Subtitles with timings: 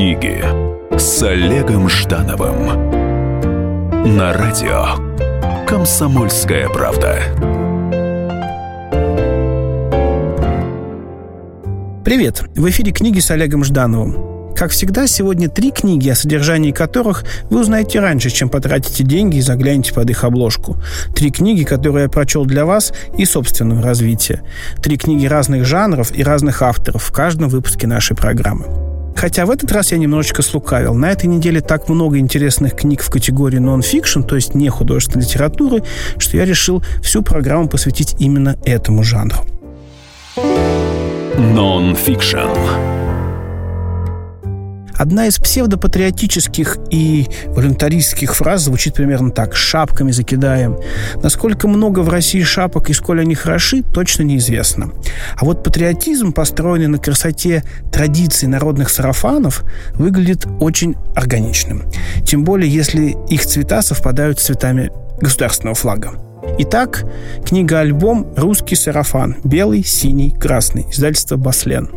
[0.00, 0.42] Книги
[0.96, 2.68] с Олегом Ждановым
[4.16, 4.96] на радио
[5.66, 7.18] Комсомольская правда.
[12.02, 12.44] Привет!
[12.56, 14.54] В эфире книги с Олегом Ждановым.
[14.56, 19.42] Как всегда, сегодня три книги, о содержании которых вы узнаете раньше, чем потратите деньги и
[19.42, 20.78] заглянете под их обложку.
[21.14, 24.40] Три книги, которые я прочел для вас и собственного развития.
[24.82, 28.89] Три книги разных жанров и разных авторов в каждом выпуске нашей программы.
[29.20, 30.94] Хотя в этот раз я немножечко слукавил.
[30.94, 35.82] На этой неделе так много интересных книг в категории нон-фикшн, то есть не художественной литературы,
[36.16, 39.36] что я решил всю программу посвятить именно этому жанру.
[41.36, 42.48] Нон-фикшн.
[45.00, 49.56] Одна из псевдопатриотических и волюнтаристских фраз звучит примерно так.
[49.56, 50.76] «Шапками закидаем».
[51.22, 54.92] Насколько много в России шапок и сколь они хороши, точно неизвестно.
[55.38, 61.84] А вот патриотизм, построенный на красоте традиций народных сарафанов, выглядит очень органичным.
[62.26, 66.10] Тем более, если их цвета совпадают с цветами государственного флага.
[66.58, 67.06] Итак,
[67.46, 69.36] книга-альбом «Русский сарафан».
[69.44, 70.86] Белый, синий, красный.
[70.90, 71.88] Издательство «Баслен».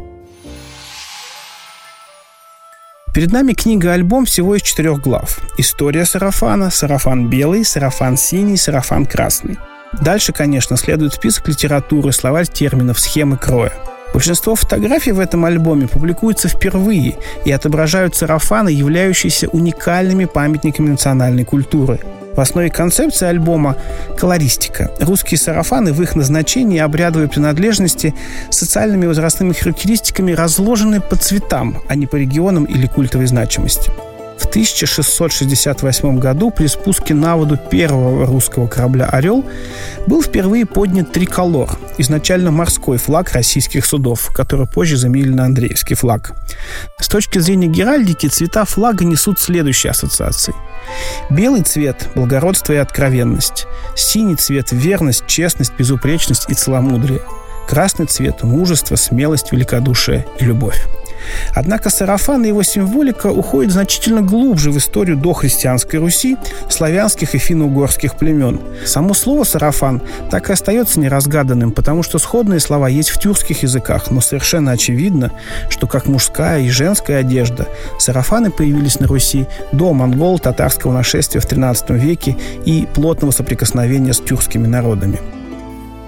[3.13, 5.39] Перед нами книга-альбом всего из четырех глав.
[5.59, 9.59] История сарафана, сарафан белый, сарафан синий, сарафан красный.
[10.01, 13.73] Дальше, конечно, следует список литературы, словарь терминов, схемы кроя.
[14.13, 21.99] Большинство фотографий в этом альбоме публикуются впервые и отображают сарафаны, являющиеся уникальными памятниками национальной культуры–
[22.35, 23.77] в основе концепции альбома–
[24.17, 24.91] колористика.
[24.99, 28.13] Русские сарафаны в их назначении и обрядовой принадлежности
[28.49, 33.91] социальными возрастными характеристиками разложены по цветам, а не по регионам или культовой значимости.
[34.43, 39.45] В 1668 году при спуске на воду первого русского корабля «Орел»
[40.05, 46.33] был впервые поднят триколор, изначально морской флаг российских судов, который позже заменили на Андреевский флаг.
[46.99, 50.53] С точки зрения геральдики цвета флага несут следующие ассоциации.
[51.29, 53.65] Белый цвет– благородство и откровенность.
[53.95, 57.21] Синий цвет– верность, честность, безупречность и целомудрие.
[57.67, 60.85] Красный цвет– мужество, смелость, великодушие и любовь.
[61.53, 66.37] Однако сарафан и его символика уходит значительно глубже в историю дохристианской Руси,
[66.69, 68.59] славянских и финно-угорских племен.
[68.85, 74.11] Само слово «сарафан» так и остается неразгаданным, потому что сходные слова есть в тюркских языках,
[74.11, 75.31] но совершенно очевидно,
[75.69, 77.67] что как мужская и женская одежда
[77.99, 84.67] сарафаны появились на Руси до монгол-татарского нашествия в XIII веке и плотного соприкосновения с тюркскими
[84.67, 85.19] народами.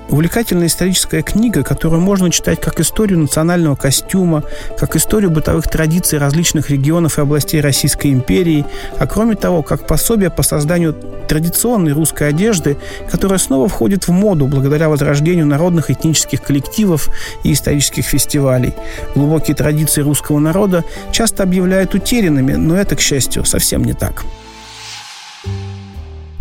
[0.10, 4.44] Увлекательная историческая книга, которую можно читать как историю национального костюма,
[4.78, 8.66] как историю бытовых традиций различных регионов и областей Российской империи,
[9.00, 10.94] а кроме того, как пособие по созданию
[11.28, 12.78] традиционной русской одежды,
[13.10, 17.10] которая снова входит в моду благодаря возрождению народных этнических коллективов
[17.44, 18.74] и исторических фестивалей.
[19.16, 24.24] Глубокие традиции русского народа часто объявляют утерянными, но это, к счастью, совсем не так.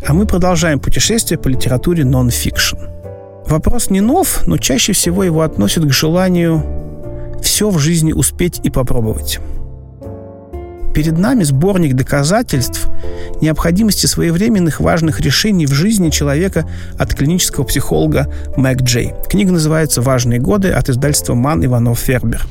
[0.06, 2.93] А мы продолжаем путешествие по литературе нон-фикшн.
[3.48, 6.62] Вопрос не нов, но чаще всего его относят к желанию
[7.42, 9.38] все в жизни успеть и попробовать.
[10.94, 12.88] Перед нами сборник доказательств
[13.40, 16.68] необходимости своевременных важных решений в жизни человека
[16.98, 19.12] от клинического психолога Мэг Джей.
[19.28, 22.46] Книга называется «Важные годы» от издательства «Ман Иванов Фербер».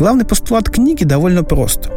[0.00, 1.90] Главный постулат книги довольно прост.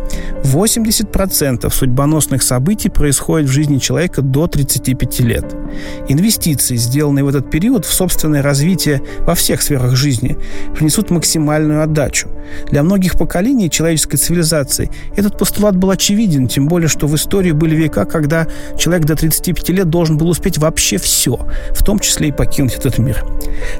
[0.43, 5.45] 80% судьбоносных событий происходит в жизни человека до 35 лет.
[6.09, 10.37] Инвестиции, сделанные в этот период в собственное развитие во всех сферах жизни,
[10.75, 12.27] принесут максимальную отдачу.
[12.69, 17.75] Для многих поколений человеческой цивилизации этот постулат был очевиден, тем более, что в истории были
[17.75, 21.37] века, когда человек до 35 лет должен был успеть вообще все,
[21.71, 23.25] в том числе и покинуть этот мир.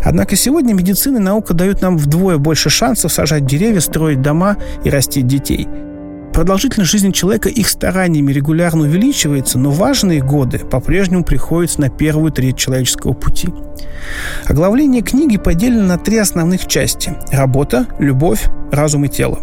[0.04, 4.90] Однако сегодня медицина и наука дают нам вдвое больше шансов сажать деревья, строить дома и
[4.90, 5.68] растить детей.
[6.34, 12.58] Продолжительность жизни человека их стараниями регулярно увеличивается, но важные годы по-прежнему приходятся на первую треть
[12.58, 13.50] человеческого пути.
[14.46, 19.40] Оглавление книги поделено на три основных части– работа, любовь, разум и тело.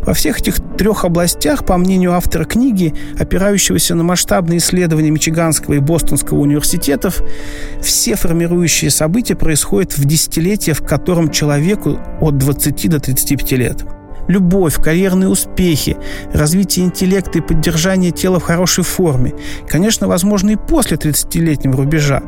[0.00, 5.80] Во всех этих трех областях, по мнению автора книги, опирающегося на масштабные исследования Мичиганского и
[5.80, 7.20] Бостонского университетов,
[7.82, 13.84] все формирующие события происходят в десятилетие, в котором человеку от 20 до 35 лет–
[14.28, 15.96] любовь, карьерные успехи,
[16.32, 19.34] развитие интеллекта и поддержание тела в хорошей форме.
[19.68, 22.22] Конечно, возможно и после 30-летнего рубежа.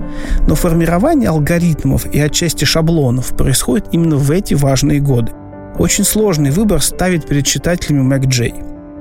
[0.46, 5.32] Но формирование алгоритмов и отчасти шаблонов происходит именно в эти важные годы.
[5.78, 8.54] Очень сложный выбор ставит перед читателями Мэг Джей.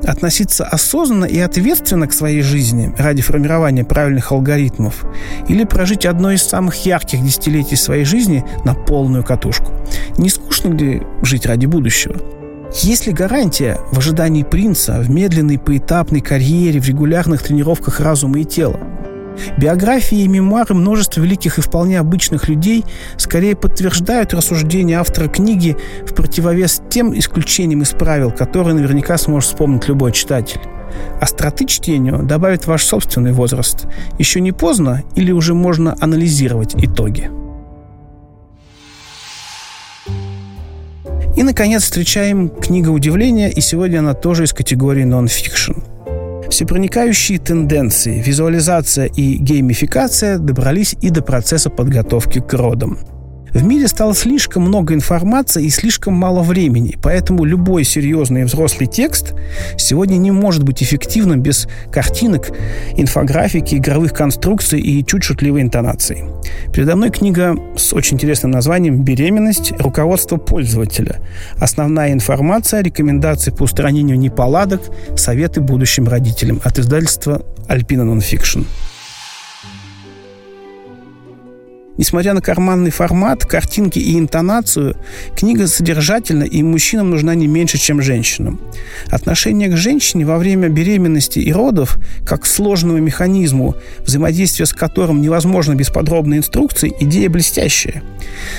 [0.06, 5.06] Относиться осознанно и ответственно к своей жизни ради формирования правильных алгоритмов
[5.48, 9.72] или прожить одно из самых ярких десятилетий своей жизни на полную катушку?
[10.18, 12.43] Не скучно ли жить ради будущего?
[12.76, 18.46] Есть ли гарантия в ожидании принца, в медленной поэтапной карьере, в регулярных тренировках разума и
[18.46, 18.80] тела?
[19.58, 22.84] Биографии и мемуары множества великих и вполне обычных людей
[23.18, 25.78] скорее подтверждают рассуждения автора книги
[26.08, 30.62] в противовес тем исключениям из правил, которые наверняка сможет вспомнить любой читатель.
[31.22, 33.86] Остроты чтению добавит ваш собственный возраст.
[34.18, 37.30] Еще не поздно или уже можно анализировать итоги.
[41.36, 45.74] И, наконец, встречаем книга удивления, и сегодня она тоже из категории нон-фикшн.
[46.50, 53.00] Всепроникающие тенденции, визуализация и геймификация добрались и до процесса подготовки к родам–
[53.54, 59.34] в мире стало слишком много информации и слишком мало времени, поэтому любой серьезный взрослый текст
[59.78, 62.52] сегодня не может быть эффективным без картинок,
[62.98, 66.26] инфографики, игровых конструкций и чуть шутливой интонации.
[66.74, 69.72] Передо мной книга с очень интересным названием «Беременность.
[69.80, 71.22] Руководство пользователя».
[71.58, 74.82] Основная информация, рекомендации по устранению неполадок,
[75.16, 78.62] советы будущим родителям от издательства «Альпина Нонфикшн».
[82.04, 84.98] Несмотря на карманный формат, картинки и интонацию,
[85.38, 88.60] книга содержательна и мужчинам нужна не меньше, чем женщинам.
[89.10, 95.22] Отношение к женщине во время беременности и родов, как к сложному механизму, взаимодействие с которым
[95.22, 98.04] невозможно без подробной инструкции, идея блестящая.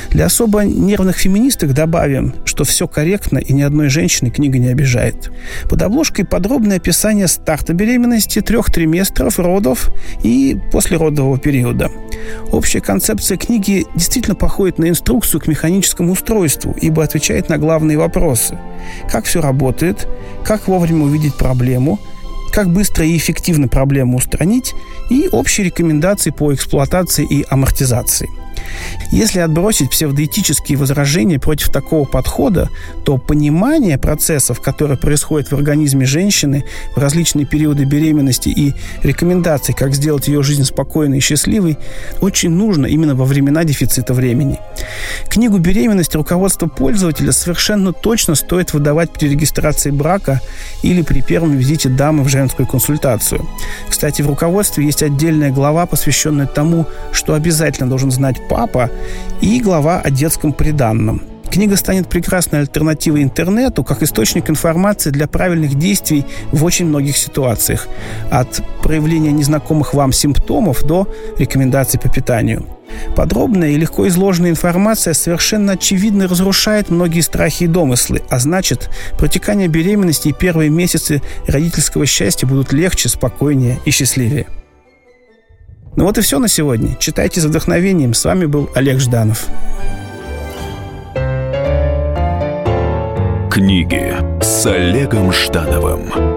[0.08, 5.30] Для особо нервных феминисток добавим, что все корректно и ни одной женщины книга не обижает.
[5.68, 9.90] Под обложкой подробное описание старта беременности, трех триместров, родов
[10.22, 11.90] и послеродового периода.
[12.50, 17.98] Общая концепция концепция книги действительно походит на инструкцию к механическому устройству, ибо отвечает на главные
[17.98, 18.58] вопросы.
[19.10, 20.08] Как все работает,
[20.44, 21.98] как вовремя увидеть проблему,
[22.52, 24.74] как быстро и эффективно проблему устранить
[25.10, 28.30] и общие рекомендации по эксплуатации и амортизации–
[29.10, 32.68] если отбросить псевдоэтические возражения против такого подхода,
[33.04, 36.64] то понимание процессов, которые происходят в организме женщины
[36.94, 41.78] в различные периоды беременности и рекомендаций, как сделать ее жизнь спокойной и счастливой,
[42.20, 44.58] очень нужно именно во времена дефицита времени.
[45.28, 50.40] Книгу «Беременность» руководство пользователя совершенно точно стоит выдавать при регистрации брака
[50.82, 53.48] или при первом визите дамы в женскую консультацию.
[53.88, 58.88] Кстати, в руководстве есть отдельная глава, посвященная тому, что обязательно должен знать папа,
[59.40, 61.22] и глава о детском приданном.
[61.50, 67.88] Книга станет прекрасной альтернативой интернету как источник информации для правильных действий в очень многих ситуациях.
[68.30, 72.64] От проявления незнакомых вам симптомов до рекомендаций по питанию.
[73.16, 79.66] Подробная и легко изложенная информация совершенно очевидно разрушает многие страхи и домыслы, а значит, протекание
[79.66, 84.46] беременности и первые месяцы родительского счастья будут легче, спокойнее и счастливее.
[85.96, 86.96] Ну вот и все на сегодня.
[86.98, 88.14] Читайте с вдохновением.
[88.14, 89.46] С вами был Олег Жданов.
[93.50, 94.12] Книги
[94.42, 96.33] с Олегом Ждановым.